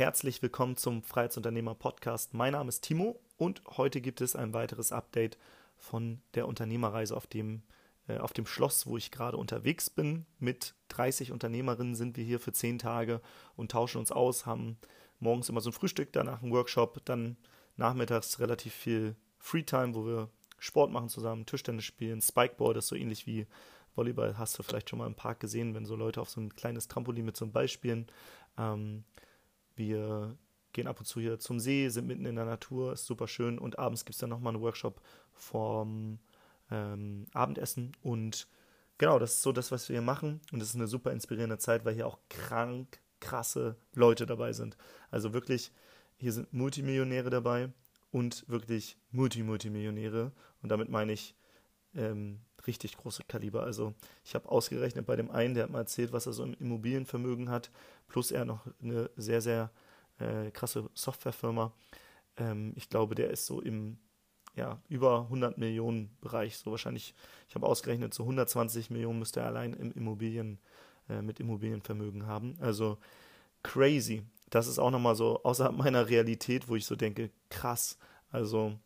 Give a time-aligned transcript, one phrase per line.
[0.00, 2.32] Herzlich willkommen zum Freiheitsunternehmer Podcast.
[2.32, 5.36] Mein Name ist Timo und heute gibt es ein weiteres Update
[5.76, 7.60] von der Unternehmerreise auf dem,
[8.08, 10.24] äh, auf dem Schloss, wo ich gerade unterwegs bin.
[10.38, 13.20] Mit 30 Unternehmerinnen sind wir hier für 10 Tage
[13.56, 14.78] und tauschen uns aus, haben
[15.18, 17.36] morgens immer so ein Frühstück, danach ein Workshop, dann
[17.76, 22.96] nachmittags relativ viel Freetime, wo wir Sport machen zusammen, Tischtennis spielen, Spikeboard, das ist so
[22.96, 23.46] ähnlich wie
[23.94, 26.56] Volleyball, hast du vielleicht schon mal im Park gesehen, wenn so Leute auf so ein
[26.56, 28.06] kleines Trampolin mit so einem Ball spielen.
[28.56, 29.04] Ähm,
[29.76, 30.36] wir
[30.72, 33.58] gehen ab und zu hier zum See, sind mitten in der Natur, ist super schön.
[33.58, 35.00] Und abends gibt es dann nochmal einen Workshop
[35.32, 36.18] vorm
[36.70, 37.92] ähm, Abendessen.
[38.02, 38.46] Und
[38.98, 40.40] genau, das ist so das, was wir hier machen.
[40.52, 44.76] Und es ist eine super inspirierende Zeit, weil hier auch krank krasse Leute dabei sind.
[45.10, 45.72] Also wirklich,
[46.16, 47.70] hier sind Multimillionäre dabei
[48.10, 50.32] und wirklich Multi-Multimillionäre.
[50.62, 51.34] Und damit meine ich
[51.94, 53.62] ähm, richtig große Kaliber.
[53.62, 53.94] Also
[54.24, 57.50] ich habe ausgerechnet bei dem einen, der hat mal erzählt, was er so im Immobilienvermögen
[57.50, 57.70] hat,
[58.08, 59.70] plus er noch eine sehr, sehr
[60.18, 61.72] äh, krasse Softwarefirma.
[62.36, 63.98] Ähm, ich glaube, der ist so im
[64.56, 67.14] ja, über 100 Millionen Bereich, so wahrscheinlich,
[67.48, 70.58] ich habe ausgerechnet, so 120 Millionen müsste er allein im Immobilien,
[71.08, 72.56] äh, mit Immobilienvermögen haben.
[72.60, 72.98] Also
[73.62, 74.22] crazy.
[74.50, 77.98] Das ist auch nochmal so außerhalb meiner Realität, wo ich so denke, krass.
[78.30, 78.78] Also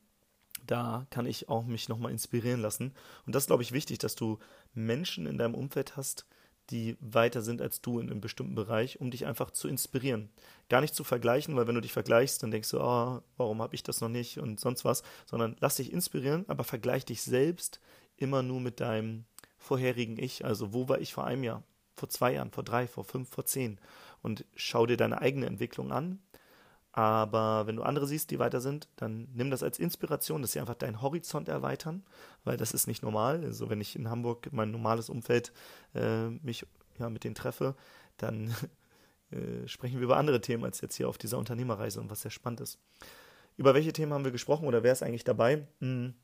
[0.66, 2.92] da kann ich auch mich nochmal inspirieren lassen.
[3.26, 4.38] Und das ist, glaube ich, wichtig, dass du
[4.74, 6.26] Menschen in deinem Umfeld hast,
[6.70, 10.30] die weiter sind als du in einem bestimmten Bereich, um dich einfach zu inspirieren.
[10.68, 13.74] Gar nicht zu vergleichen, weil wenn du dich vergleichst, dann denkst du, oh, warum habe
[13.74, 17.80] ich das noch nicht und sonst was, sondern lass dich inspirieren, aber vergleich dich selbst
[18.16, 19.24] immer nur mit deinem
[19.58, 20.44] vorherigen Ich.
[20.44, 21.62] Also wo war ich vor einem Jahr,
[21.96, 23.78] vor zwei Jahren, vor drei, vor fünf, vor zehn
[24.22, 26.18] und schau dir deine eigene Entwicklung an
[26.96, 30.60] aber wenn du andere siehst, die weiter sind, dann nimm das als Inspiration, dass sie
[30.60, 32.04] einfach deinen Horizont erweitern,
[32.44, 33.42] weil das ist nicht normal.
[33.42, 35.52] Also wenn ich in Hamburg mein normales Umfeld
[35.96, 36.64] äh, mich
[37.00, 37.74] ja, mit denen treffe,
[38.16, 38.54] dann
[39.32, 42.30] äh, sprechen wir über andere Themen als jetzt hier auf dieser Unternehmerreise und was sehr
[42.30, 42.78] spannend ist.
[43.56, 45.66] Über welche Themen haben wir gesprochen oder wer ist eigentlich dabei?
[45.80, 46.14] Hm,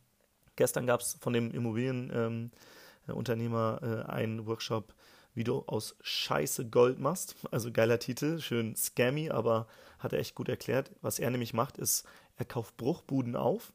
[0.55, 4.95] gestern gab es von dem Immobilienunternehmer ähm, äh, einen Workshop
[5.41, 7.35] wie du aus Scheiße Gold machst.
[7.51, 9.69] Also geiler Titel, schön scammy, aber
[9.99, 10.91] hat er echt gut erklärt.
[11.01, 12.07] Was er nämlich macht, ist,
[12.37, 13.73] er kauft Bruchbuden auf,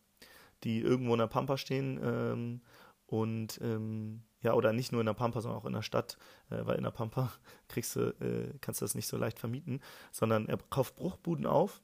[0.64, 2.62] die irgendwo in der Pampa stehen ähm,
[3.08, 6.20] und ähm, ja, oder nicht nur in der Pampa, sondern auch in der Stadt,
[6.52, 7.34] äh, weil in der Pampa
[7.68, 11.82] kriegst du, äh, kannst du das nicht so leicht vermieten, sondern er kauft Bruchbuden auf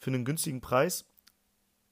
[0.00, 1.04] für einen günstigen Preis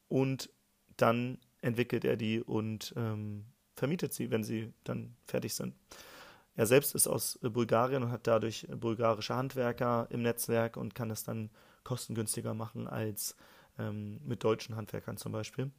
[0.09, 0.51] und
[0.97, 3.45] dann entwickelt er die und ähm,
[3.77, 5.77] vermietet sie, wenn sie dann fertig sind.
[6.59, 11.09] Er selbst ist aus äh, Bulgarien und hat dadurch bulgarische Handwerker im Netzwerk und kann
[11.13, 11.51] es dann
[11.85, 13.37] kostengünstiger machen als
[13.79, 15.71] ähm, mit deutschen Handwerkern zum Beispiel.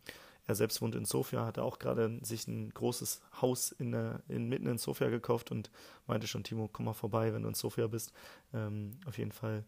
[0.45, 3.93] Er selbst wohnt in Sofia, hat auch gerade sich ein großes Haus in,
[4.29, 5.69] in, mitten in Sofia gekauft und
[6.07, 8.13] meinte schon, Timo, komm mal vorbei, wenn du in Sofia bist.
[8.53, 9.65] Ähm, auf jeden Fall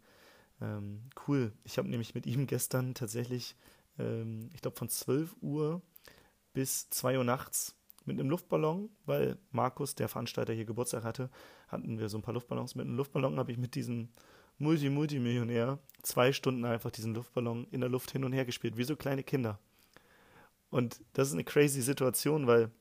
[0.61, 1.51] ähm, cool.
[1.65, 3.57] Ich habe nämlich mit ihm gestern tatsächlich,
[3.99, 5.81] ähm, ich glaube, von 12 Uhr
[6.53, 7.75] bis 2 Uhr nachts
[8.05, 11.29] mit einem Luftballon, weil Markus, der Veranstalter, hier Geburtstag hatte,
[11.67, 12.75] hatten wir so ein paar Luftballons.
[12.75, 14.09] Mit einem Luftballon habe ich mit diesem
[14.57, 18.95] Multi-Multimillionär zwei Stunden einfach diesen Luftballon in der Luft hin und her gespielt, wie so
[18.95, 19.59] kleine Kinder.
[20.69, 22.71] Und das ist eine crazy Situation, weil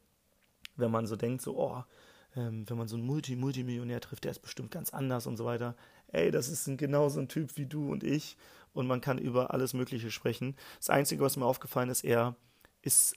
[0.76, 1.84] wenn man so denkt, so, oh,
[2.36, 5.74] ähm, wenn man so einen Multi-Multimillionär trifft, der ist bestimmt ganz anders und so weiter.
[6.08, 8.36] Ey, das ist ein, genau so ein Typ wie du und ich
[8.72, 10.56] und man kann über alles Mögliche sprechen.
[10.78, 12.36] Das Einzige, was mir aufgefallen ist, er
[12.82, 13.16] ist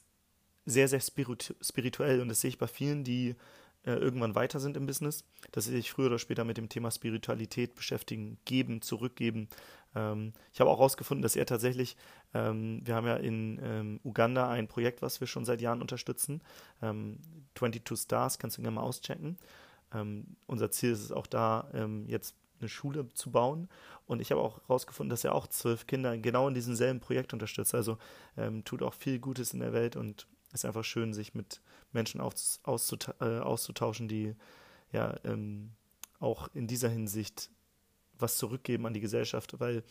[0.65, 3.35] sehr, sehr spirituell und das sehe ich bei vielen, die
[3.85, 6.89] äh, irgendwann weiter sind im Business, dass sie sich früher oder später mit dem Thema
[6.89, 9.49] Spiritualität beschäftigen, geben, zurückgeben.
[9.93, 11.97] Ähm, ich habe auch herausgefunden, dass er tatsächlich,
[12.33, 16.41] ähm, wir haben ja in ähm, Uganda ein Projekt, was wir schon seit Jahren unterstützen,
[16.79, 19.37] 22 ähm, Stars, kannst du gerne mal auschecken.
[19.93, 23.67] Ähm, unser Ziel ist es auch da, ähm, jetzt eine Schule zu bauen.
[24.05, 27.33] Und ich habe auch herausgefunden, dass er auch zwölf Kinder genau in diesem selben Projekt
[27.33, 27.73] unterstützt.
[27.73, 27.97] Also
[28.65, 32.59] tut auch viel Gutes in der Welt und ist einfach schön, sich mit Menschen aus,
[32.63, 34.35] auszuta äh, auszutauschen, die
[34.91, 35.71] ja ähm,
[36.19, 37.49] auch in dieser Hinsicht
[38.17, 39.83] was zurückgeben an die Gesellschaft, weil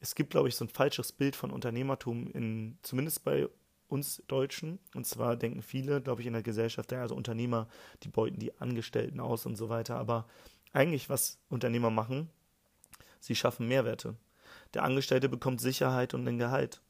[0.00, 3.48] es gibt, glaube ich, so ein falsches Bild von Unternehmertum in, zumindest bei
[3.88, 4.78] uns Deutschen.
[4.94, 7.68] Und zwar denken viele, glaube ich, in der Gesellschaft, ja, also Unternehmer,
[8.02, 9.96] die beuten die Angestellten aus und so weiter.
[9.96, 10.26] Aber
[10.72, 12.30] eigentlich, was Unternehmer machen,
[13.20, 14.16] sie schaffen Mehrwerte.
[14.74, 16.80] Der Angestellte bekommt Sicherheit und ein Gehalt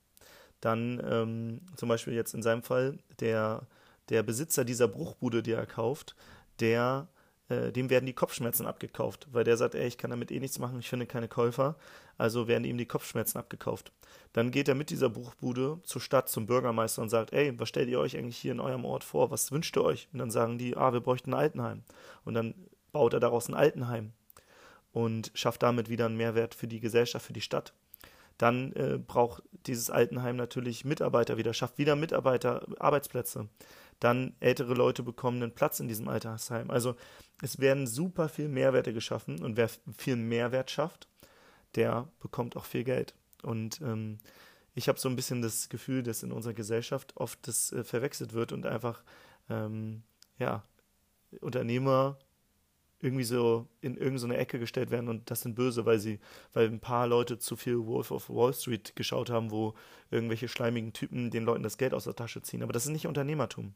[0.63, 3.67] dann ähm, zum Beispiel jetzt in seinem Fall der,
[4.09, 6.15] der Besitzer dieser Bruchbude, die er kauft,
[6.61, 7.09] der,
[7.49, 10.61] äh, dem werden die Kopfschmerzen abgekauft, weil der sagt, ey, ich kann damit eh nichts
[10.61, 11.77] machen, ich finde keine Käufer,
[12.17, 13.93] also werden ihm die Kopfschmerzen abgekauft.
[14.33, 17.89] Dann geht er mit dieser Bruchbude zur Stadt, zum Bürgermeister und sagt, ey, was stellt
[17.89, 20.09] ihr euch eigentlich hier in eurem Ort vor, was wünscht ihr euch?
[20.13, 21.83] Und dann sagen die, ah, wir bräuchten ein Altenheim.
[22.25, 22.55] Und dann
[22.93, 24.13] baut er daraus ein Altenheim
[24.93, 27.73] und schafft damit wieder einen Mehrwert für die Gesellschaft, für die Stadt.
[28.39, 33.49] Dann äh, braucht dieses Altenheim natürlich Mitarbeiter wieder, schafft wieder Mitarbeiter, Arbeitsplätze.
[34.01, 36.71] Dann ältere Leute bekommen einen Platz in diesem Altersheim.
[36.71, 36.97] Also
[37.41, 41.09] es werden super viel Mehrwerte geschaffen und wer viel Mehrwert schafft,
[41.77, 43.15] der bekommt auch viel Geld.
[43.43, 44.19] Und ähm,
[44.75, 48.33] ich habe so ein bisschen das Gefühl, dass in unserer Gesellschaft oft das äh, verwechselt
[48.33, 49.03] wird und einfach
[49.49, 50.03] ähm,
[50.39, 50.65] ja
[51.41, 52.19] Unternehmer
[53.03, 56.21] irgendwie so in irgendeine Ecke gestellt werden und das sind böse, weil sie,
[56.53, 59.75] weil ein paar Leute zu viel Wolf of Wall Street geschaut haben, wo
[60.11, 62.63] irgendwelche schleimigen Typen den Leuten das Geld aus der Tasche ziehen.
[62.63, 63.75] Aber das ist nicht Unternehmertum.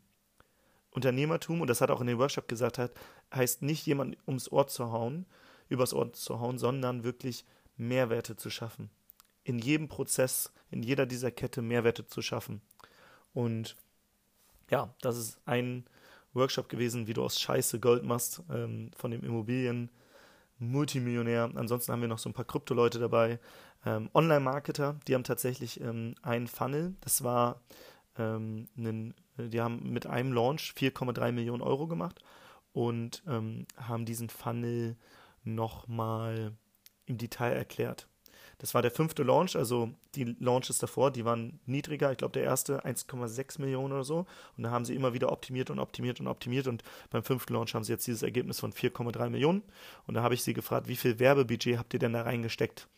[0.92, 2.92] Unternehmertum, und das hat auch in dem Workshop gesagt, hat,
[3.34, 5.26] heißt nicht jemand ums Ohr zu hauen,
[5.68, 7.44] übers Ohr zu hauen, sondern wirklich
[7.76, 8.90] Mehrwerte zu schaffen.
[9.42, 12.62] In jedem Prozess, in jeder dieser Kette Mehrwerte zu schaffen.
[13.34, 13.76] Und
[14.70, 15.84] ja, das ist ein
[16.36, 19.90] Workshop gewesen, wie du aus Scheiße Gold machst, ähm, von dem Immobilien.
[20.58, 21.50] Multimillionär.
[21.54, 23.38] Ansonsten haben wir noch so ein paar Krypto-Leute dabei.
[23.84, 26.94] Ähm, Online-Marketer, die haben tatsächlich ähm, einen Funnel.
[27.00, 27.60] Das war
[28.18, 32.20] ähm, einen, die haben mit einem Launch 4,3 Millionen Euro gemacht
[32.72, 34.96] und ähm, haben diesen Funnel
[35.44, 36.52] nochmal
[37.06, 38.08] im Detail erklärt.
[38.58, 42.10] Das war der fünfte Launch, also die Launches davor, die waren niedriger.
[42.12, 44.26] Ich glaube, der erste 1,6 Millionen oder so.
[44.56, 46.66] Und da haben sie immer wieder optimiert und optimiert und optimiert.
[46.66, 49.62] Und beim fünften Launch haben sie jetzt dieses Ergebnis von 4,3 Millionen.
[50.06, 52.88] Und da habe ich sie gefragt, wie viel Werbebudget habt ihr denn da reingesteckt?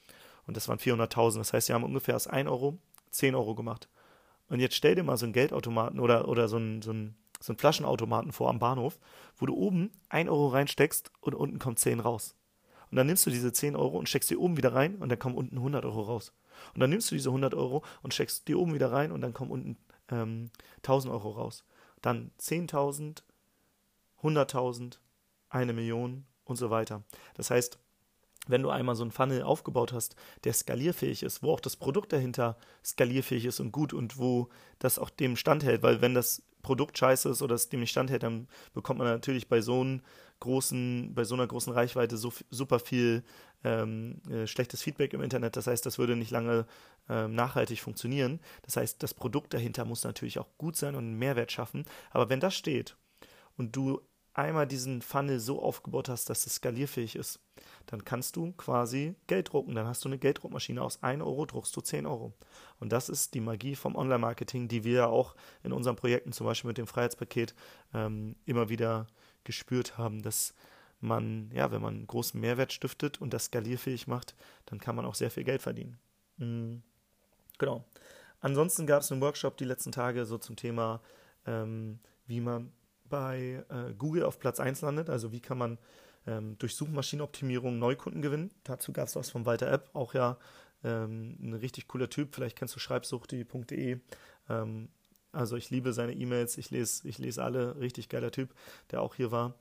[0.46, 1.38] Und das waren 400.000.
[1.38, 2.78] Das heißt, sie haben ungefähr aus 1 Euro
[3.10, 3.88] 10 Euro gemacht.
[4.48, 7.52] Und jetzt stell dir mal so einen Geldautomaten oder, oder so einen, so einen so
[7.52, 8.98] einen Flaschenautomaten vor am Bahnhof,
[9.36, 12.34] wo du oben 1 Euro reinsteckst und unten kommt 10 raus.
[12.90, 15.18] Und dann nimmst du diese 10 Euro und steckst die oben wieder rein und dann
[15.18, 16.32] kommen unten 100 Euro raus.
[16.74, 19.34] Und dann nimmst du diese 100 Euro und steckst die oben wieder rein und dann
[19.34, 19.76] kommen unten
[20.10, 21.64] ähm, 1000 Euro raus.
[22.02, 23.22] Dann 10.000,
[24.22, 24.98] 100.000,
[25.50, 27.02] eine Million und so weiter.
[27.34, 27.78] Das heißt,
[28.46, 32.12] wenn du einmal so einen Funnel aufgebaut hast, der skalierfähig ist, wo auch das Produkt
[32.12, 34.48] dahinter skalierfähig ist und gut und wo
[34.78, 38.22] das auch dem standhält, weil wenn das Produkt scheiße ist oder es dem nicht standhält,
[38.22, 40.02] dann bekommt man natürlich bei so, einem
[40.40, 43.24] großen, bei so einer großen Reichweite so super viel
[43.64, 45.56] ähm, äh, schlechtes Feedback im Internet.
[45.56, 46.66] Das heißt, das würde nicht lange
[47.08, 48.40] ähm, nachhaltig funktionieren.
[48.62, 51.84] Das heißt, das Produkt dahinter muss natürlich auch gut sein und einen Mehrwert schaffen.
[52.10, 52.96] Aber wenn das steht
[53.56, 54.00] und du
[54.38, 57.40] einmal diesen Funnel so aufgebaut hast, dass es skalierfähig ist,
[57.86, 59.74] dann kannst du quasi Geld drucken.
[59.74, 60.80] Dann hast du eine Gelddruckmaschine.
[60.80, 62.32] Aus 1 Euro druckst du 10 Euro.
[62.78, 65.34] Und das ist die Magie vom Online-Marketing, die wir ja auch
[65.64, 67.54] in unseren Projekten, zum Beispiel mit dem Freiheitspaket,
[67.92, 69.08] ähm, immer wieder
[69.48, 70.54] gespürt haben, dass
[71.00, 74.34] man, ja, wenn man großen Mehrwert stiftet und das skalierfähig macht,
[74.66, 75.98] dann kann man auch sehr viel Geld verdienen.
[76.36, 76.82] Mhm.
[77.58, 77.84] Genau.
[78.40, 81.00] Ansonsten gab es einen Workshop die letzten Tage so zum Thema,
[81.46, 82.72] ähm, wie man
[83.08, 85.08] bei äh, Google auf Platz 1 landet.
[85.08, 85.78] Also wie kann man
[86.26, 88.50] ähm, durch Suchmaschinenoptimierung Neukunden gewinnen.
[88.64, 90.36] Dazu gab es was von Walter App, auch ja
[90.84, 92.34] ähm, ein richtig cooler Typ.
[92.34, 93.98] Vielleicht kennst du schreibsucht.de.
[94.48, 94.88] Ähm,
[95.38, 98.50] also ich liebe seine E-Mails, ich lese, ich lese alle, richtig geiler Typ,
[98.90, 99.54] der auch hier war.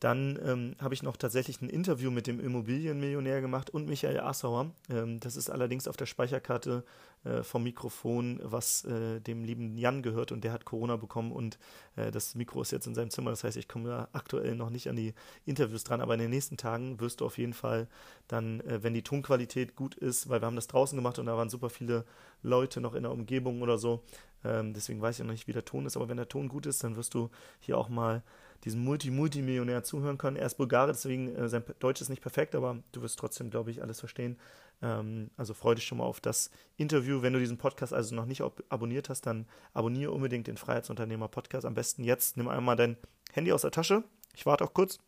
[0.00, 4.72] Dann ähm, habe ich noch tatsächlich ein Interview mit dem Immobilienmillionär gemacht und Michael Assauer.
[4.90, 6.84] Ähm, das ist allerdings auf der Speicherkarte
[7.24, 11.58] äh, vom Mikrofon, was äh, dem lieben Jan gehört und der hat Corona bekommen und
[11.96, 13.30] äh, das Mikro ist jetzt in seinem Zimmer.
[13.30, 15.14] Das heißt, ich komme aktuell noch nicht an die
[15.46, 17.88] Interviews dran, aber in den nächsten Tagen wirst du auf jeden Fall
[18.28, 21.36] dann, äh, wenn die Tonqualität gut ist, weil wir haben das draußen gemacht und da
[21.36, 22.04] waren super viele
[22.42, 24.02] Leute noch in der Umgebung oder so.
[24.44, 26.66] Ähm, deswegen weiß ich noch nicht, wie der Ton ist, aber wenn der Ton gut
[26.66, 28.22] ist, dann wirst du hier auch mal
[28.64, 30.36] diesem Multi-Multimillionär zuhören können.
[30.36, 33.70] Er ist Bulgare, deswegen äh, sein Deutsch ist nicht perfekt, aber du wirst trotzdem, glaube
[33.70, 34.38] ich, alles verstehen.
[34.82, 37.22] Ähm, also freue dich schon mal auf das Interview.
[37.22, 41.66] Wenn du diesen Podcast also noch nicht abonniert hast, dann abonniere unbedingt den Freiheitsunternehmer Podcast.
[41.66, 42.36] Am besten jetzt.
[42.36, 42.96] Nimm einmal dein
[43.32, 44.04] Handy aus der Tasche.
[44.34, 44.98] Ich warte auch kurz.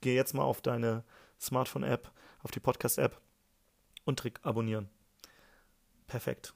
[0.00, 1.04] Geh jetzt mal auf deine
[1.40, 2.10] Smartphone-App,
[2.42, 3.20] auf die Podcast-App
[4.04, 4.88] und drück abonnieren.
[6.06, 6.54] Perfekt.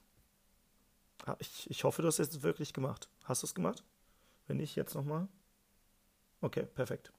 [1.39, 3.09] Ich, ich hoffe, du hast es wirklich gemacht.
[3.25, 3.83] Hast du es gemacht?
[4.47, 5.29] Wenn nicht, jetzt nochmal.
[6.41, 7.13] Okay, perfekt.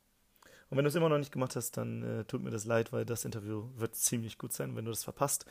[0.70, 2.92] Und wenn du es immer noch nicht gemacht hast, dann äh, tut mir das leid,
[2.92, 4.76] weil das Interview wird ziemlich gut sein.
[4.76, 5.46] Wenn du das verpasst,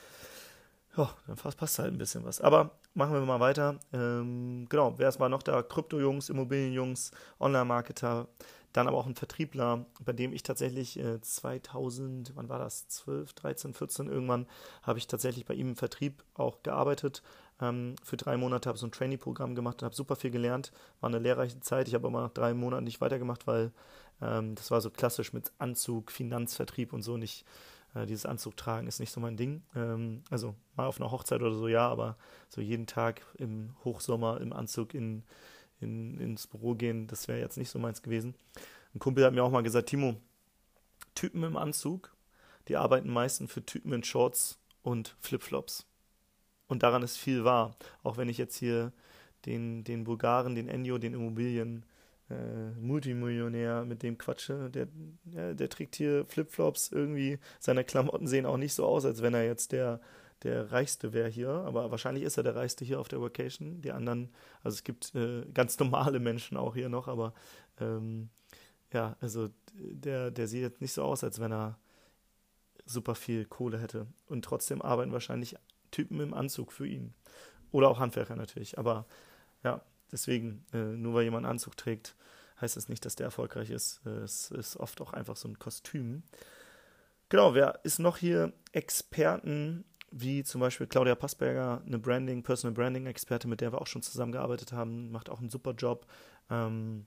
[0.96, 2.40] ja, dann passt halt ein bisschen was.
[2.40, 3.78] Aber machen wir mal weiter.
[3.92, 5.62] Ähm, genau, wer ist mal noch da?
[5.62, 8.28] Krypto-Jungs, Immobilien-Jungs, Online-Marketer,
[8.72, 12.88] dann aber auch ein Vertriebler, bei dem ich tatsächlich äh, 2000, wann war das?
[12.88, 14.46] 12, 13, 14 irgendwann,
[14.82, 17.22] habe ich tatsächlich bei ihm im Vertrieb auch gearbeitet.
[17.60, 20.72] Ähm, für drei Monate habe so ein Trainee-Programm gemacht und habe super viel gelernt.
[21.00, 21.88] War eine lehrreiche Zeit.
[21.88, 23.72] Ich habe aber nach drei Monaten nicht weitergemacht, weil
[24.20, 27.44] ähm, das war so klassisch mit Anzug, Finanzvertrieb und so nicht.
[27.94, 29.62] Äh, dieses Anzug tragen ist nicht so mein Ding.
[29.74, 32.16] Ähm, also mal auf einer Hochzeit oder so, ja, aber
[32.48, 35.24] so jeden Tag im Hochsommer im Anzug in
[35.80, 38.34] in, ins Büro gehen, das wäre jetzt nicht so meins gewesen.
[38.94, 40.16] Ein Kumpel hat mir auch mal gesagt, Timo,
[41.14, 42.14] Typen im Anzug,
[42.68, 45.86] die arbeiten meistens für Typen in Shorts und Flipflops.
[46.68, 47.76] Und daran ist viel wahr.
[48.02, 48.92] Auch wenn ich jetzt hier
[49.44, 51.84] den, den Bulgaren, den Enyo, den Immobilien
[52.30, 54.88] äh, Multimillionär mit dem quatsche, der,
[55.32, 57.38] ja, der trägt hier Flipflops irgendwie.
[57.60, 60.00] Seine Klamotten sehen auch nicht so aus, als wenn er jetzt der,
[60.42, 61.50] der Reichste wäre hier.
[61.50, 63.80] Aber wahrscheinlich ist er der Reichste hier auf der Vacation.
[63.80, 64.30] Die anderen,
[64.62, 67.32] also es gibt äh, ganz normale Menschen auch hier noch, aber
[67.80, 68.30] ähm,
[68.92, 71.78] ja, also der, der sieht jetzt nicht so aus, als wenn er
[72.86, 74.06] super viel Kohle hätte.
[74.26, 75.56] Und trotzdem arbeiten wahrscheinlich
[75.96, 77.14] Typen im Anzug für ihn.
[77.72, 78.78] Oder auch Handwerker natürlich.
[78.78, 79.06] Aber
[79.64, 79.80] ja,
[80.12, 82.14] deswegen, äh, nur weil jemand einen Anzug trägt,
[82.60, 84.00] heißt das nicht, dass der erfolgreich ist.
[84.06, 86.22] Äh, es ist oft auch einfach so ein Kostüm.
[87.28, 88.52] Genau, wer ist noch hier?
[88.72, 93.86] Experten wie zum Beispiel Claudia Passberger, eine Branding, Personal Branding Experte, mit der wir auch
[93.86, 96.06] schon zusammengearbeitet haben, macht auch einen super Job.
[96.48, 97.06] Ähm,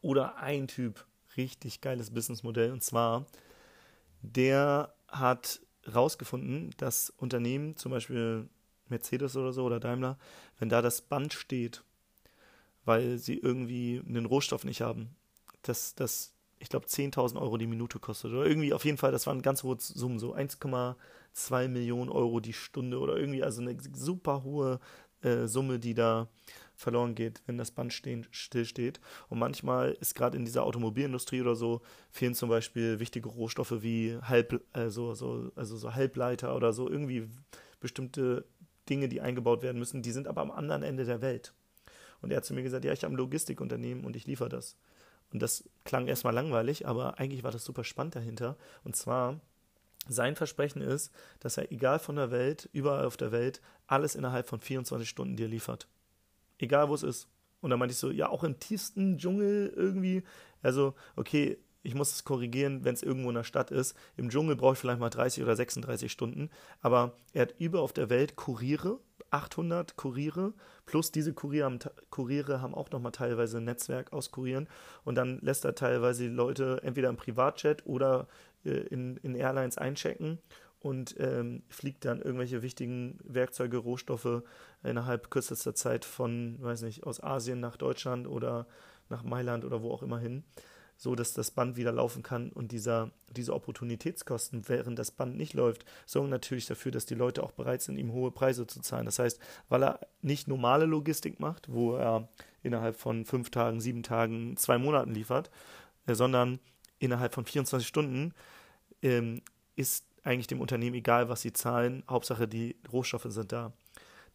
[0.00, 3.26] oder ein Typ, richtig geiles Businessmodell, und zwar,
[4.22, 5.60] der hat
[5.94, 8.48] rausgefunden, dass Unternehmen, zum Beispiel
[8.88, 10.18] Mercedes oder so oder Daimler,
[10.58, 11.82] wenn da das Band steht,
[12.84, 15.10] weil sie irgendwie einen Rohstoff nicht haben,
[15.62, 18.32] dass das, ich glaube, 10.000 Euro die Minute kostet.
[18.32, 22.52] Oder irgendwie, auf jeden Fall, das waren ganz hohe Summen, so 1,2 Millionen Euro die
[22.54, 24.80] Stunde oder irgendwie, also eine super hohe
[25.22, 26.28] äh, Summe, die da
[26.78, 29.00] verloren geht, wenn das Band stehen, still steht.
[29.28, 34.16] Und manchmal ist gerade in dieser Automobilindustrie oder so, fehlen zum Beispiel wichtige Rohstoffe wie
[34.22, 37.28] Halb, also, so, also so Halbleiter oder so, irgendwie
[37.80, 38.44] bestimmte
[38.88, 41.52] Dinge, die eingebaut werden müssen, die sind aber am anderen Ende der Welt.
[42.20, 44.76] Und er hat zu mir gesagt, ja, ich habe ein Logistikunternehmen und ich liefere das.
[45.32, 48.56] Und das klang erstmal langweilig, aber eigentlich war das super spannend dahinter.
[48.84, 49.40] Und zwar,
[50.08, 54.48] sein Versprechen ist, dass er egal von der Welt, überall auf der Welt, alles innerhalb
[54.48, 55.88] von 24 Stunden dir liefert.
[56.58, 57.28] Egal wo es ist.
[57.60, 60.22] Und dann meinte ich so, ja, auch im tiefsten Dschungel irgendwie.
[60.62, 63.96] Also, okay, ich muss es korrigieren, wenn es irgendwo in der Stadt ist.
[64.16, 66.50] Im Dschungel brauche ich vielleicht mal 30 oder 36 Stunden.
[66.80, 69.00] Aber er hat über auf der Welt Kuriere,
[69.30, 70.54] 800 Kuriere,
[70.86, 71.78] plus diese Kuriere haben,
[72.10, 74.68] Kuriere haben auch nochmal teilweise ein Netzwerk aus Kurieren.
[75.04, 78.26] Und dann lässt er teilweise die Leute entweder im Privatjet oder
[78.64, 80.38] äh, in, in Airlines einchecken
[80.80, 84.42] und ähm, fliegt dann irgendwelche wichtigen Werkzeuge, Rohstoffe
[84.82, 88.66] innerhalb kürzester Zeit von, weiß nicht, aus Asien nach Deutschland oder
[89.08, 90.44] nach Mailand oder wo auch immer hin,
[90.96, 95.54] so dass das Band wieder laufen kann und dieser, diese Opportunitätskosten, während das Band nicht
[95.54, 99.06] läuft, sorgen natürlich dafür, dass die Leute auch bereit sind, ihm hohe Preise zu zahlen.
[99.06, 102.28] Das heißt, weil er nicht normale Logistik macht, wo er
[102.62, 105.50] innerhalb von fünf Tagen, sieben Tagen, zwei Monaten liefert,
[106.06, 106.58] äh, sondern
[106.98, 108.34] innerhalb von 24 Stunden
[109.02, 109.42] ähm,
[109.76, 112.02] ist eigentlich dem Unternehmen egal, was sie zahlen.
[112.08, 113.72] Hauptsache, die Rohstoffe sind da.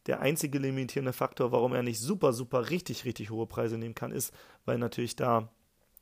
[0.05, 4.11] Der einzige limitierende Faktor, warum er nicht super, super, richtig, richtig hohe Preise nehmen kann,
[4.11, 4.33] ist,
[4.65, 5.49] weil natürlich da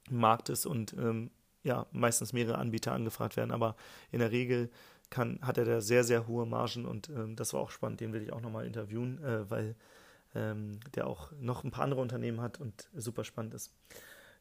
[0.09, 1.29] ein Markt ist und ähm,
[1.63, 3.51] ja, meistens mehrere Anbieter angefragt werden.
[3.51, 3.75] Aber
[4.11, 4.71] in der Regel
[5.11, 7.99] kann, hat er da sehr, sehr hohe Margen und ähm, das war auch spannend.
[7.99, 9.75] Den will ich auch nochmal interviewen, äh, weil
[10.33, 13.71] ähm, der auch noch ein paar andere Unternehmen hat und super spannend ist.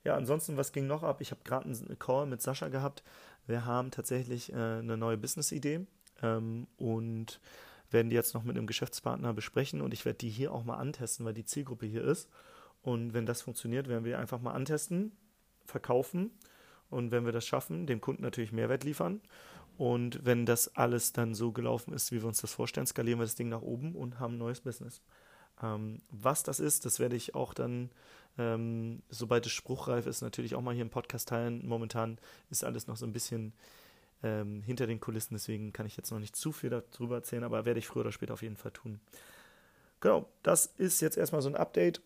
[0.04, 1.21] Ja, ansonsten, was ging noch ab?
[1.21, 3.02] Ich habe gerade einen Call mit Sascha gehabt.
[3.47, 5.87] Wir haben tatsächlich äh, eine neue Business-Idee
[6.23, 7.40] ähm, und
[7.90, 10.76] werden die jetzt noch mit einem Geschäftspartner besprechen und ich werde die hier auch mal
[10.76, 12.30] antesten, weil die Zielgruppe hier ist.
[12.83, 15.12] Und wenn das funktioniert, werden wir einfach mal antesten,
[15.66, 16.30] verkaufen
[16.88, 19.21] und wenn wir das schaffen, dem Kunden natürlich Mehrwert liefern.
[19.76, 23.25] Und wenn das alles dann so gelaufen ist, wie wir uns das vorstellen, skalieren wir
[23.25, 25.02] das Ding nach oben und haben ein neues Business.
[25.62, 27.90] Ähm, was das ist, das werde ich auch dann
[28.38, 31.66] ähm, sobald es spruchreif ist, natürlich auch mal hier im Podcast teilen.
[31.66, 32.18] Momentan
[32.50, 33.52] ist alles noch so ein bisschen
[34.22, 37.64] ähm, hinter den Kulissen, deswegen kann ich jetzt noch nicht zu viel darüber erzählen, aber
[37.64, 39.00] werde ich früher oder später auf jeden Fall tun.
[40.00, 42.00] Genau, das ist jetzt erstmal so ein Update.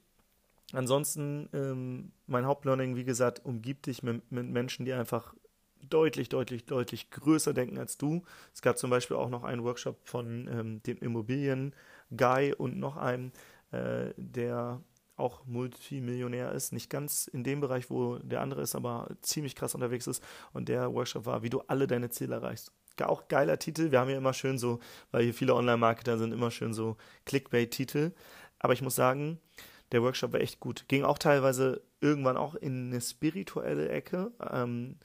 [0.73, 5.35] Ansonsten, ähm, mein Hauptlearning, wie gesagt, umgibt dich mit, mit Menschen, die einfach
[5.89, 8.25] deutlich, deutlich, deutlich größer denken als du.
[8.53, 13.33] Es gab zum Beispiel auch noch einen Workshop von ähm, dem Immobilien-Guy und noch einen,
[13.71, 14.81] äh, der
[15.17, 19.75] auch Multimillionär ist, nicht ganz in dem Bereich, wo der andere ist, aber ziemlich krass
[19.75, 20.23] unterwegs ist.
[20.53, 22.73] Und der Workshop war, wie du alle deine Ziele erreichst.
[23.03, 23.91] Auch geiler Titel.
[23.91, 24.79] Wir haben ja immer schön so,
[25.11, 28.13] weil hier viele Online-Marketer sind, immer schön so Clickbait-Titel.
[28.59, 29.41] Aber ich muss sagen,
[29.93, 30.85] der Workshop war echt gut.
[30.89, 34.97] Ging auch teilweise irgendwann auch in eine spirituelle Ecke, ähm,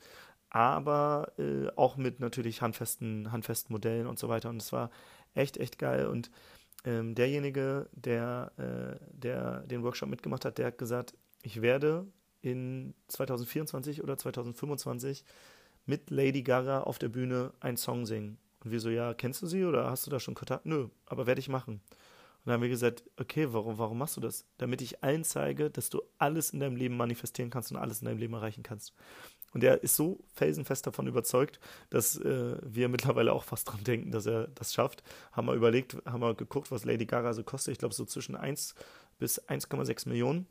[0.50, 4.50] aber äh, auch mit natürlich handfesten, handfesten Modellen und so weiter.
[4.50, 4.90] Und es war
[5.34, 6.08] echt, echt geil.
[6.08, 6.32] Und
[6.86, 12.06] ähm, derjenige, der, äh, der den Workshop mitgemacht hat, der hat gesagt, ich werde
[12.42, 15.26] in 2024 oder 2025
[15.86, 18.38] mit Lady Gaga auf der Bühne einen Song singen.
[18.64, 20.66] Und wir so, ja, kennst du sie oder hast du da schon Kontakt?
[20.66, 21.76] Nö, aber werde ich machen.
[21.76, 24.46] Und dann haben wir gesagt, okay, warum, warum machst du das?
[24.58, 28.06] Damit ich allen zeige, dass du alles in deinem Leben manifestieren kannst und alles in
[28.06, 28.94] deinem Leben erreichen kannst.
[29.54, 34.12] Und er ist so felsenfest davon überzeugt, dass äh, wir mittlerweile auch fast dran denken,
[34.12, 35.04] dass er das schafft.
[35.32, 37.72] Haben wir überlegt, haben wir geguckt, was Lady Gaga so kostet.
[37.74, 38.76] Ich glaube, so zwischen 1
[39.18, 40.48] bis 1,6 Millionen.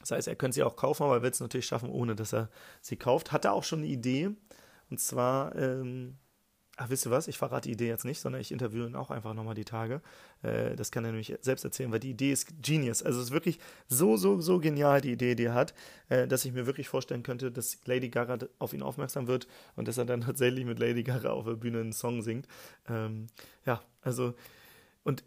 [0.00, 2.32] Das heißt, er könnte sie auch kaufen, aber er wird es natürlich schaffen, ohne dass
[2.32, 2.48] er
[2.80, 3.32] sie kauft.
[3.32, 4.30] Hat er auch schon eine Idee.
[4.90, 6.16] Und zwar ähm,
[6.78, 7.28] Ach, wisst ihr was?
[7.28, 10.00] Ich verrate die Idee jetzt nicht, sondern ich interviewe ihn auch einfach nochmal die Tage.
[10.42, 13.02] Äh, das kann er nämlich selbst erzählen, weil die Idee ist genius.
[13.02, 15.74] Also es ist wirklich so, so, so genial, die Idee, die er hat,
[16.08, 19.86] äh, dass ich mir wirklich vorstellen könnte, dass Lady Gaga auf ihn aufmerksam wird und
[19.86, 22.48] dass er dann tatsächlich mit Lady Gaga auf der Bühne einen Song singt.
[22.88, 23.26] Ähm,
[23.66, 24.34] ja, also,
[25.04, 25.24] und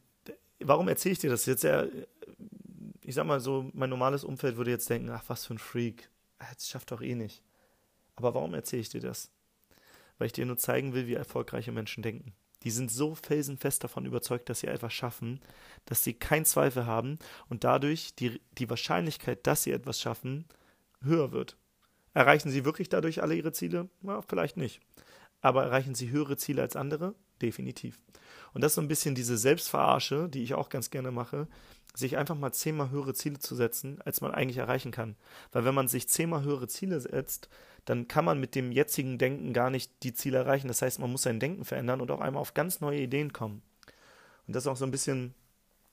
[0.59, 1.63] warum erzähle ich dir das jetzt?
[1.63, 1.85] Ja,
[3.03, 6.09] ich sag mal so, mein normales Umfeld würde jetzt denken, ach, was für ein Freak.
[6.39, 7.43] Das schafft doch eh nicht.
[8.15, 9.34] Aber warum erzähle ich dir das?
[10.17, 12.33] Weil ich dir nur zeigen will, wie erfolgreiche Menschen denken.
[12.63, 15.39] Die sind so felsenfest davon überzeugt, dass sie etwas schaffen,
[15.85, 20.45] dass sie keinen Zweifel haben und dadurch die, die Wahrscheinlichkeit, dass sie etwas schaffen,
[21.03, 21.57] höher wird.
[22.13, 23.89] Erreichen sie wirklich dadurch alle ihre Ziele?
[24.01, 24.79] Na, vielleicht nicht.
[25.41, 27.13] Aber erreichen sie höhere Ziele als andere?
[27.41, 27.99] Definitiv.
[28.53, 31.47] Und das ist so ein bisschen diese Selbstverarsche, die ich auch ganz gerne mache,
[31.93, 35.15] sich einfach mal zehnmal höhere Ziele zu setzen, als man eigentlich erreichen kann.
[35.51, 37.49] Weil wenn man sich zehnmal höhere Ziele setzt,
[37.85, 40.67] dann kann man mit dem jetzigen Denken gar nicht die Ziele erreichen.
[40.67, 43.61] Das heißt, man muss sein Denken verändern und auch einmal auf ganz neue Ideen kommen.
[44.47, 45.33] Und das ist auch so ein bisschen,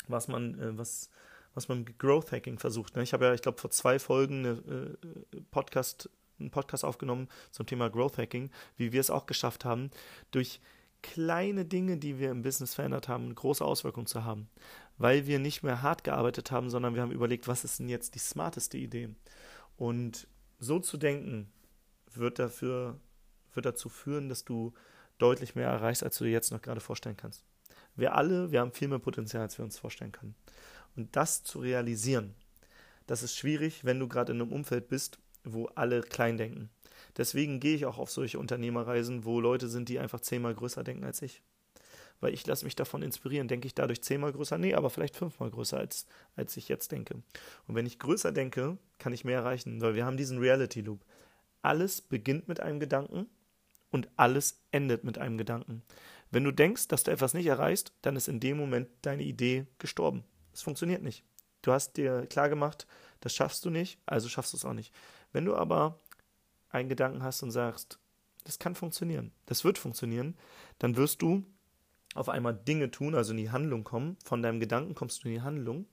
[0.08, 1.11] was man, äh, was,
[1.54, 2.96] was man mit Growth Hacking versucht.
[2.96, 3.02] Ne?
[3.02, 4.96] Ich habe ja, ich glaube, vor zwei Folgen eine,
[5.34, 6.08] äh, Podcast,
[6.40, 9.90] einen Podcast aufgenommen zum Thema Growth Hacking, wie wir es auch geschafft haben,
[10.30, 10.61] durch
[11.02, 14.49] kleine Dinge, die wir im Business verändert haben, große Auswirkungen zu haben.
[14.99, 18.14] Weil wir nicht mehr hart gearbeitet haben, sondern wir haben überlegt, was ist denn jetzt
[18.14, 19.11] die smarteste Idee?
[19.76, 21.50] Und so zu denken,
[22.19, 22.99] wird dafür,
[23.54, 24.73] wird dazu führen, dass du
[25.19, 27.45] deutlich mehr erreichst, als du dir jetzt noch gerade vorstellen kannst.
[27.95, 30.35] Wir alle, wir haben viel mehr Potenzial, als wir uns vorstellen können.
[30.97, 32.35] Und das zu realisieren,
[33.07, 36.71] das ist schwierig, wenn du gerade in einem Umfeld bist, wo alle klein denken.
[37.16, 41.04] Deswegen gehe ich auch auf solche Unternehmerreisen, wo Leute sind, die einfach zehnmal größer denken
[41.04, 41.42] als ich.
[42.21, 43.49] Weil ich lasse mich davon inspirieren.
[43.49, 44.56] Denke ich dadurch zehnmal größer?
[44.56, 47.15] Nee, aber vielleicht fünfmal größer, als, als ich jetzt denke.
[47.67, 51.04] Und wenn ich größer denke, kann ich mehr erreichen, weil wir haben diesen Reality Loop.
[51.62, 53.26] Alles beginnt mit einem Gedanken
[53.90, 55.82] und alles endet mit einem Gedanken.
[56.30, 59.66] Wenn du denkst, dass du etwas nicht erreichst, dann ist in dem Moment deine Idee
[59.78, 60.25] gestorben.
[60.52, 61.25] Es funktioniert nicht.
[61.62, 62.86] Du hast dir klar gemacht,
[63.20, 64.92] das schaffst du nicht, also schaffst du es auch nicht.
[65.32, 65.98] Wenn du aber
[66.70, 67.98] einen Gedanken hast und sagst,
[68.44, 70.36] das kann funktionieren, das wird funktionieren,
[70.78, 71.44] dann wirst du
[72.14, 74.16] auf einmal Dinge tun, also in die Handlung kommen.
[74.25, 75.86] Von deinem Gedanken kommst du in die Handlung.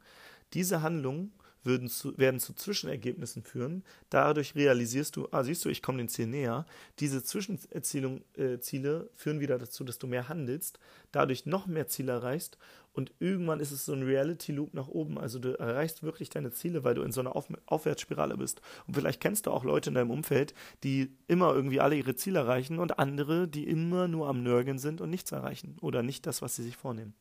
[0.53, 1.31] Diese Handlung
[1.63, 3.83] würden zu, werden zu Zwischenergebnissen führen.
[4.09, 6.65] Dadurch realisierst du, ah, siehst du, ich komme den Ziel näher.
[6.99, 10.79] Diese Zwischenziele äh, führen wieder dazu, dass du mehr handelst,
[11.11, 12.57] dadurch noch mehr Ziele erreichst
[12.93, 15.17] und irgendwann ist es so ein Reality Loop nach oben.
[15.17, 18.61] Also du erreichst wirklich deine Ziele, weil du in so einer Auf Aufwärtsspirale bist.
[18.87, 22.39] Und vielleicht kennst du auch Leute in deinem Umfeld, die immer irgendwie alle ihre Ziele
[22.39, 26.41] erreichen und andere, die immer nur am Nörgeln sind und nichts erreichen oder nicht das,
[26.41, 27.13] was sie sich vornehmen.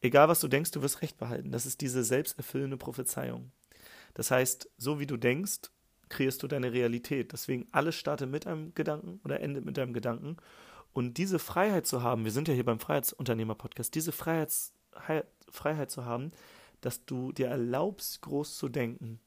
[0.00, 1.50] Egal was du denkst, du wirst Recht behalten.
[1.50, 3.50] Das ist diese selbsterfüllende Prophezeiung.
[4.14, 5.70] Das heißt, so wie du denkst,
[6.08, 7.32] kreierst du deine Realität.
[7.32, 10.36] Deswegen alles startet mit einem Gedanken oder endet mit einem Gedanken.
[10.92, 14.72] Und diese Freiheit zu haben, wir sind ja hier beim Freiheitsunternehmer-Podcast, diese Freiheits,
[15.50, 16.32] Freiheit zu haben,
[16.80, 19.20] dass du dir erlaubst, groß zu denken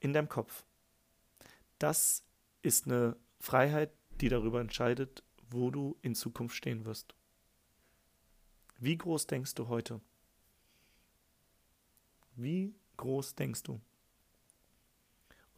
[0.00, 0.64] in deinem Kopf.
[1.78, 2.24] Das
[2.62, 7.14] ist eine Freiheit, die darüber entscheidet, wo du in Zukunft stehen wirst.
[8.80, 10.00] Wie groß denkst du heute?
[12.34, 13.78] Wie groß denkst du?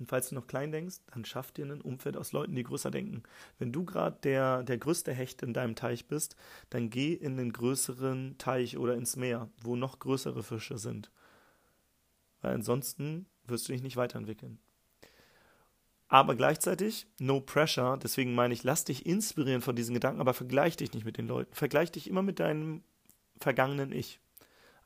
[0.00, 2.90] Und falls du noch klein denkst, dann schaff dir ein Umfeld aus Leuten, die größer
[2.90, 3.22] denken.
[3.60, 6.34] Wenn du gerade der, der größte Hecht in deinem Teich bist,
[6.70, 11.12] dann geh in den größeren Teich oder ins Meer, wo noch größere Fische sind.
[12.40, 14.58] Weil ansonsten wirst du dich nicht weiterentwickeln.
[16.08, 20.76] Aber gleichzeitig, no pressure, deswegen meine ich, lass dich inspirieren von diesen Gedanken, aber vergleich
[20.76, 21.54] dich nicht mit den Leuten.
[21.54, 22.82] Vergleich dich immer mit deinem
[23.42, 24.20] vergangenen Ich.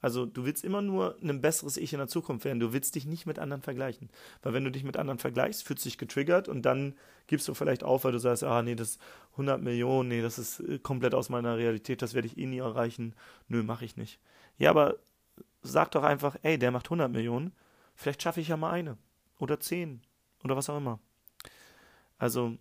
[0.01, 2.61] Also du willst immer nur ein besseres Ich in der Zukunft werden.
[2.61, 4.11] Du willst dich nicht mit anderen vergleichen.
[4.43, 6.95] Weil wenn du dich mit anderen vergleichst, fühlst du dich getriggert und dann
[7.27, 8.99] gibst du vielleicht auf, weil du sagst, ah nee, das
[9.33, 12.59] 100 Millionen, nee, das ist äh, komplett aus meiner Realität, das werde ich eh nie
[12.59, 13.15] erreichen.
[13.49, 14.21] Nö, mache ich nicht.
[14.59, 14.97] Ja, aber
[15.63, 17.53] sag doch einfach, ey, der macht 100 Millionen,
[17.95, 18.97] vielleicht schaffe ich ja mal eine
[19.39, 20.03] oder zehn
[20.45, 21.01] oder was auch immer.
[22.19, 22.57] Also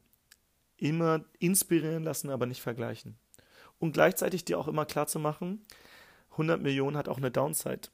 [0.78, 3.18] immer inspirieren lassen, aber nicht vergleichen
[3.80, 5.66] und gleichzeitig dir auch immer klar zu machen,
[6.36, 7.90] 100 Millionen hat auch eine Downside.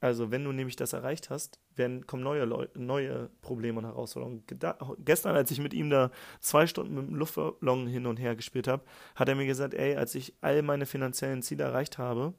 [0.00, 4.44] Also wenn du nämlich das erreicht hast, werden, kommen neue, neue Probleme und Herausforderungen.
[4.46, 6.10] Geda gestern, als ich mit ihm da
[6.40, 8.84] zwei Stunden mit dem Luftballon hin und her gespielt habe,
[9.14, 12.34] hat er mir gesagt, ey, als ich all meine finanziellen Ziele erreicht habe,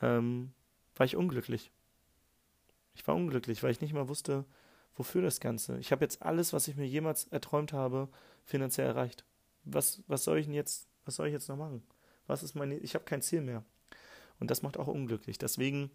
[0.00, 0.52] ähm,
[0.94, 1.70] war ich unglücklich.
[2.94, 4.46] Ich war unglücklich, weil ich nicht mal wusste,
[4.96, 5.78] Wofür das Ganze?
[5.78, 8.08] Ich habe jetzt alles, was ich mir jemals erträumt habe,
[8.44, 9.24] finanziell erreicht.
[9.64, 11.86] Was, was soll ich denn jetzt, was soll ich jetzt noch machen?
[12.26, 13.62] Was ist meine, ich habe kein Ziel mehr.
[14.38, 15.38] Und das macht auch unglücklich.
[15.38, 15.90] Deswegen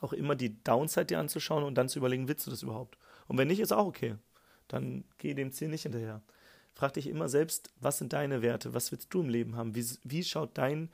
[0.00, 2.98] auch immer die Downside dir anzuschauen und dann zu überlegen, willst du das überhaupt?
[3.28, 4.16] Und wenn nicht, ist auch okay.
[4.68, 6.22] Dann geh dem Ziel nicht hinterher.
[6.74, 8.74] Frag dich immer selbst, was sind deine Werte?
[8.74, 9.74] Was willst du im Leben haben?
[9.74, 10.90] Wie, wie schaut dein,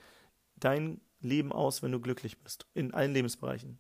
[0.57, 2.67] dein Leben aus, wenn du glücklich bist?
[2.75, 3.79] In allen Lebensbereichen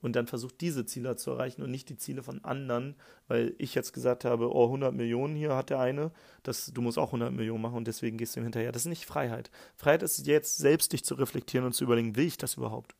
[0.00, 3.74] und dann versucht, diese Ziele zu erreichen und nicht die Ziele von anderen, weil ich
[3.74, 7.32] jetzt gesagt habe, oh, 100 Millionen hier hat der eine, das, du musst auch 100
[7.32, 8.72] Millionen machen und deswegen gehst du ihm hinterher.
[8.72, 9.50] Das ist nicht Freiheit.
[9.76, 12.94] Freiheit ist jetzt selbst dich zu reflektieren und zu überlegen, will ich das überhaupt?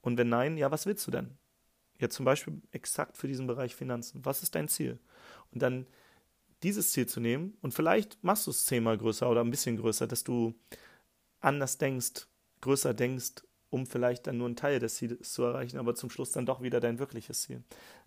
[0.00, 1.36] Und wenn nein, ja, was willst du denn?
[1.98, 4.24] Jetzt zum Beispiel exakt für diesen Bereich Finanzen.
[4.24, 4.98] Was ist dein Ziel?
[5.52, 5.86] Und dann
[6.62, 10.06] dieses Ziel zu nehmen und vielleicht machst du es zehnmal größer oder ein bisschen größer,
[10.06, 10.54] dass du
[11.40, 12.26] anders denkst,
[12.60, 16.32] größer denkst um vielleicht dann nur einen Teil des Ziels zu erreichen, aber zum Schluss
[16.32, 17.62] dann doch wieder dein wirkliches Ziel.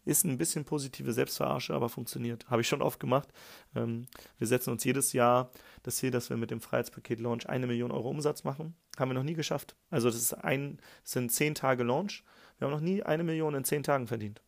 [0.06, 2.50] Ist ein bisschen positive Selbstverarsche, aber funktioniert.
[2.50, 3.30] Habe ich schon oft gemacht.
[3.76, 5.52] Ähm, wir setzen uns jedes Jahr
[5.84, 8.76] das Ziel, dass wir mit dem Freiheitspaket Launch eine Million Euro Umsatz machen.
[8.98, 9.76] Haben wir noch nie geschafft.
[9.89, 12.24] Also das ist ein, das sind zehn Tage Launch.
[12.58, 14.41] Wir haben noch nie eine Million in zehn Tagen verdient.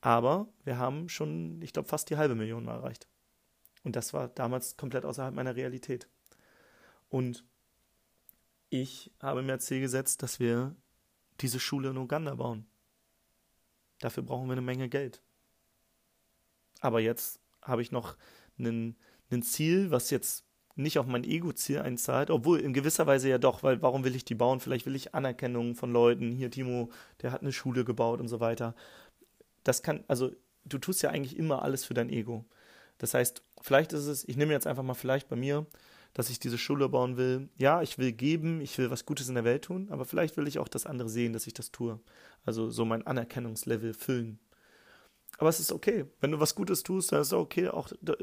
[0.00, 3.08] Aber wir haben schon, ich glaube, fast die halbe Million mal erreicht.
[3.84, 6.08] Und das war damals komplett außerhalb meiner Realität.
[7.08, 7.44] Und
[8.70, 10.74] ich habe mir als Ziel gesetzt, dass wir
[11.40, 12.66] diese Schule in Uganda bauen.
[14.00, 15.22] Dafür brauchen wir eine Menge Geld.
[16.80, 18.16] Aber jetzt habe ich noch
[18.58, 18.96] ein
[19.42, 20.44] Ziel, was jetzt
[20.76, 24.24] nicht auf mein Ego-Ziel einzahlt, obwohl in gewisser Weise ja doch, weil warum will ich
[24.24, 24.60] die bauen?
[24.60, 26.30] Vielleicht will ich Anerkennung von Leuten.
[26.30, 28.76] Hier, Timo, der hat eine Schule gebaut und so weiter.
[29.64, 30.30] Das kann, also
[30.64, 32.44] du tust ja eigentlich immer alles für dein Ego.
[32.98, 35.66] Das heißt, vielleicht ist es, ich nehme jetzt einfach mal vielleicht bei mir,
[36.14, 37.48] dass ich diese Schule bauen will.
[37.56, 40.48] Ja, ich will geben, ich will was Gutes in der Welt tun, aber vielleicht will
[40.48, 42.00] ich auch das andere sehen, dass ich das tue.
[42.44, 44.38] Also so mein Anerkennungslevel füllen.
[45.38, 46.04] Aber es ist okay.
[46.20, 47.68] Wenn du was Gutes tust, dann ist es okay.
[47.68, 48.14] Auch du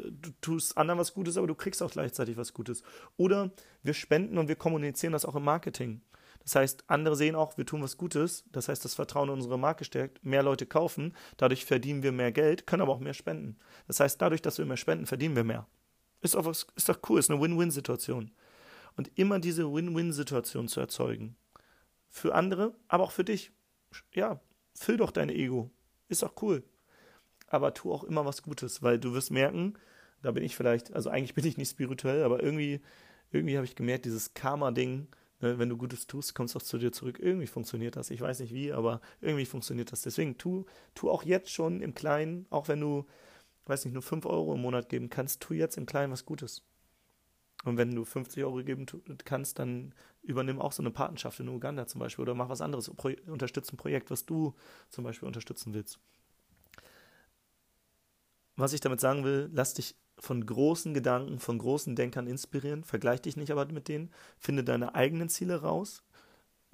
[0.41, 2.84] tust anderen was Gutes, aber du kriegst auch gleichzeitig was Gutes.
[3.15, 3.52] Oder
[3.84, 6.02] wir spenden und wir kommunizieren das auch im Marketing.
[6.43, 8.43] Das heißt, andere sehen auch, wir tun was Gutes.
[8.52, 10.24] Das heißt, das Vertrauen in unsere Marke stärkt.
[10.26, 11.15] Mehr Leute kaufen.
[11.38, 13.58] Dadurch verdienen wir mehr Geld, können aber auch mehr spenden.
[13.88, 15.67] Das heißt, dadurch, dass wir mehr spenden, verdienen wir mehr.
[16.26, 18.32] Ist, auch ist doch cool, ist eine Win-Win-Situation.
[18.98, 21.36] Und immer diese Win-Win-Situation zu erzeugen.
[22.10, 23.52] Für andere, aber auch für dich.
[24.12, 24.42] Ja,
[24.74, 25.70] füll doch dein Ego.
[26.08, 26.64] Ist doch cool.
[27.48, 29.76] Aber tu auch immer was Gutes, weil du wirst merken,
[30.24, 32.82] da bin ich vielleicht, also eigentlich bin ich nicht spirituell, aber irgendwie,
[33.32, 35.08] irgendwie habe ich gemerkt, dieses Karma-Ding,
[35.42, 37.20] ne, wenn du Gutes tust, kommst du auch zu dir zurück.
[37.20, 38.10] Irgendwie funktioniert das.
[38.10, 40.02] Ich weiß nicht wie, aber irgendwie funktioniert das.
[40.02, 43.06] Deswegen tu, tu auch jetzt schon im Kleinen, auch wenn du
[43.65, 46.63] weiß nicht, nur 5 Euro im Monat geben kannst, tu jetzt im Kleinen was Gutes.
[47.63, 48.86] Und wenn du 50 Euro geben
[49.25, 52.89] kannst, dann übernimm auch so eine Patenschaft in Uganda zum Beispiel oder mach was anderes,
[52.89, 54.54] unterstütze ein Projekt, was du
[54.89, 55.99] zum Beispiel unterstützen willst.
[58.56, 63.21] Was ich damit sagen will, lass dich von großen Gedanken, von großen Denkern inspirieren, vergleich
[63.21, 66.04] dich nicht aber mit denen, finde deine eigenen Ziele raus,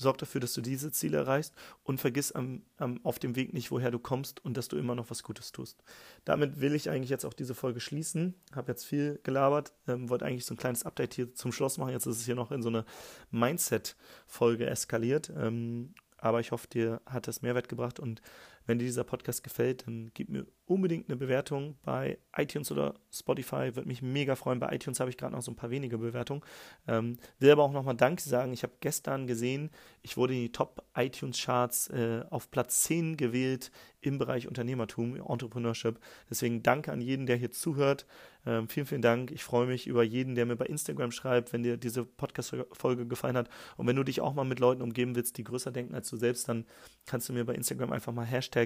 [0.02, 3.72] sorg dafür, dass du diese Ziele erreichst und vergiss am, am, auf dem Weg nicht,
[3.72, 5.84] woher du kommst und dass du immer noch was Gutes tust.
[6.26, 8.36] Damit will ich eigentlich jetzt auch diese Folge schließen.
[8.56, 11.92] Habe jetzt viel gelabert, ähm, wollte eigentlich so ein kleines Update hier zum Schluss machen.
[11.92, 12.86] Jetzt ist es hier noch in so eine
[13.32, 15.32] Mindset-Folge eskaliert.
[15.36, 18.22] Ähm, aber ich hoffe, dir hat das Mehrwert gebracht und
[18.72, 23.76] wenn dir dieser Podcast gefällt, dann gib mir unbedingt eine Bewertung bei iTunes oder Spotify.
[23.76, 24.60] Würde mich mega freuen.
[24.60, 26.42] Bei iTunes habe ich gerade noch so ein paar wenige Bewertungen.
[26.88, 28.54] Ähm, will aber auch nochmal Danke sagen.
[28.54, 33.18] Ich habe gestern gesehen, ich wurde in die Top iTunes Charts äh, auf Platz 10
[33.18, 36.00] gewählt im Bereich Unternehmertum, Entrepreneurship.
[36.30, 38.06] Deswegen danke an jeden, der hier zuhört.
[38.46, 39.32] Ähm, vielen, vielen Dank.
[39.32, 43.38] Ich freue mich über jeden, der mir bei Instagram schreibt, wenn dir diese Podcast-Folge gefallen
[43.38, 43.50] hat.
[43.78, 46.18] Und wenn du dich auch mal mit Leuten umgeben willst, die größer denken als du
[46.18, 46.66] selbst, dann
[47.06, 48.61] kannst du mir bei Instagram einfach mal Hashtag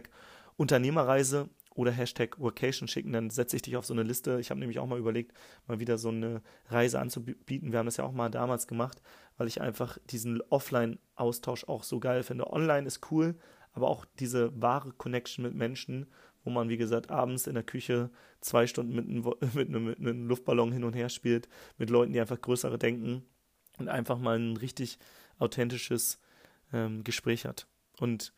[0.58, 4.40] Unternehmerreise oder Hashtag Workation schicken, dann setze ich dich auf so eine Liste.
[4.40, 5.34] Ich habe nämlich auch mal überlegt,
[5.68, 7.72] mal wieder so eine Reise anzubieten.
[7.72, 9.02] Wir haben das ja auch mal damals gemacht,
[9.38, 12.52] weil ich einfach diesen Offline-Austausch auch so geil finde.
[12.52, 13.36] Online ist cool,
[13.74, 16.08] aber auch diese wahre Connection mit Menschen,
[16.46, 20.00] wo man, wie gesagt, abends in der Küche zwei Stunden mit einem, mit einem, mit
[20.00, 23.24] einem Luftballon hin und her spielt, mit Leuten, die einfach größere denken
[23.80, 24.98] und einfach mal ein richtig
[25.40, 26.20] authentisches
[26.72, 27.68] ähm, Gespräch hat.
[28.00, 28.34] Und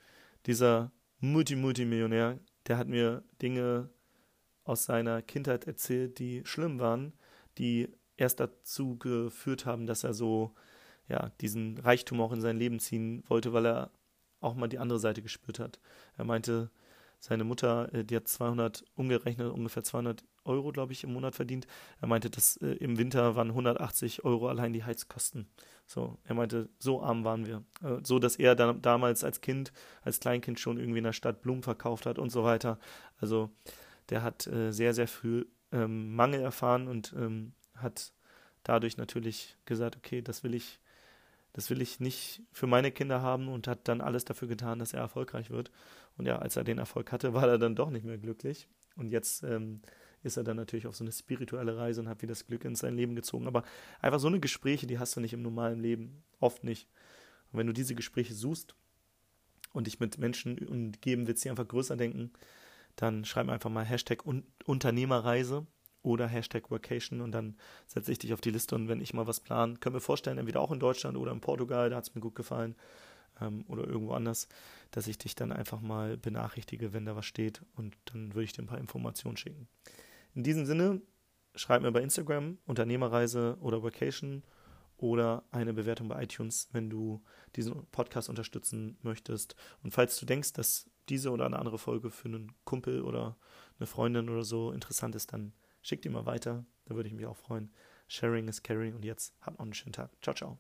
[0.48, 3.90] dieser Multi-Multimillionär, der hat mir Dinge
[4.64, 7.14] aus seiner Kindheit erzählt, die schlimm waren,
[7.58, 10.54] die erst dazu geführt haben, dass er so
[11.08, 13.92] ja, diesen Reichtum auch in sein Leben ziehen wollte, weil er
[14.42, 15.80] auch mal die andere Seite gespürt hat.
[16.18, 16.70] Er meinte,
[17.20, 21.68] seine Mutter, äh, die hat 200, umgerechnet ungefähr 200 Euro, glaube ich, im Monat verdient.
[22.02, 25.48] Er meinte, dass äh, im Winter waren 180 Euro allein die Heizkosten.
[25.86, 27.64] So, er meinte, so arm waren wir.
[27.82, 31.42] Äh, so, dass er dann damals als Kind, als Kleinkind schon irgendwie in der Stadt
[31.42, 32.80] Blumen verkauft hat und so weiter.
[33.20, 33.52] Also,
[34.10, 38.14] der hat äh, sehr, sehr früh ähm, Mangel erfahren und ähm, hat
[38.64, 40.80] dadurch natürlich gesagt, okay, das will ich,
[41.54, 44.94] das will ich nicht für meine Kinder haben und hat dann alles dafür getan, dass
[44.94, 45.72] er erfolgreich wird.
[46.18, 48.68] Und ja, als er den Erfolg hatte, war er dann doch nicht mehr glücklich.
[48.96, 49.82] Und jetzt ähm,
[50.28, 52.76] ist er dann natürlich auf so eine spirituelle Reise und hat wieder das Glück in
[52.76, 53.48] sein Leben gezogen.
[53.48, 53.64] Aber
[54.02, 56.88] einfach so eine Gespräche, die hast du nicht im normalen Leben, oft nicht.
[57.52, 58.76] Und wenn du diese Gespräche suchst
[59.74, 62.32] und dich mit Menschen umgeben willst, die einfach größer denken,
[62.96, 64.24] dann schreib einfach mal Hashtag
[64.66, 65.66] Unternehmerreise
[66.04, 69.28] oder Hashtag Vacation und dann setze ich dich auf die Liste und wenn ich mal
[69.28, 72.16] was plane, können wir vorstellen, entweder auch in Deutschland oder in Portugal, da hat es
[72.16, 72.76] mir gut gefallen,
[73.42, 74.48] ähm, oder irgendwo anders,
[74.92, 78.54] dass ich dich dann einfach mal benachrichtige, wenn da was steht und dann würde ich
[78.54, 79.68] dir ein paar Informationen schicken.
[80.38, 81.02] In diesem Sinne,
[81.56, 84.44] schreib mir bei Instagram Unternehmerreise oder Vacation
[84.96, 87.24] oder eine Bewertung bei iTunes, wenn du
[87.56, 89.56] diesen Podcast unterstützen möchtest.
[89.82, 93.36] Und falls du denkst, dass diese oder eine andere Folge für einen Kumpel oder
[93.80, 96.68] eine Freundin oder so interessant ist, dann schick die mal weiter.
[96.86, 97.74] Da würde ich mich auch freuen.
[98.08, 100.12] Sharing is caring und jetzt habt noch einen schönen Tag.
[100.22, 100.60] Ciao, ciao.